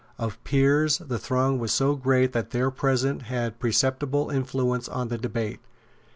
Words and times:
Of 0.17 0.43
peers 0.43 0.97
the 0.97 1.19
throng 1.19 1.59
was 1.59 1.71
so 1.71 1.95
great 1.95 2.33
that 2.33 2.49
their 2.49 2.71
presence 2.71 3.21
had 3.25 3.49
a 3.51 3.55
perceptible 3.55 4.31
influence 4.31 4.89
on 4.89 5.09
the 5.09 5.17
debate. 5.19 5.59